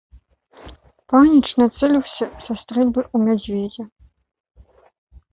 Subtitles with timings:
[1.11, 3.85] Паніч нацэліўся са стрэльбы ў мядзведзя.